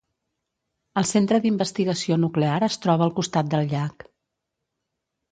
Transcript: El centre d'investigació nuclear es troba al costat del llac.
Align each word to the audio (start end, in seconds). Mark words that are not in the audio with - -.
El 1.01 1.05
centre 1.09 1.37
d'investigació 1.43 2.17
nuclear 2.21 2.55
es 2.67 2.77
troba 2.85 3.05
al 3.07 3.13
costat 3.19 3.51
del 3.51 3.69
llac. 3.75 4.07